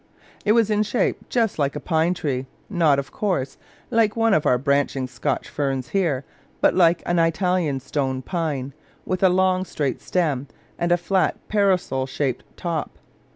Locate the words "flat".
10.97-11.37